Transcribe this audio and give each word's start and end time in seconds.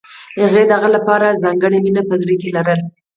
هغې 0.41 0.63
د 0.67 0.71
هغه 0.77 0.89
لپاره 0.95 1.39
ځانګړې 1.43 1.77
مینه 1.85 2.01
په 2.09 2.15
زړه 2.21 2.35
کې 2.41 2.49
لرله 2.55 2.85